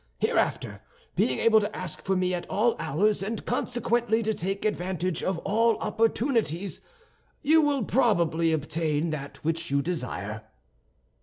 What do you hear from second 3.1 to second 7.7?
and consequently to take advantage of all opportunities, you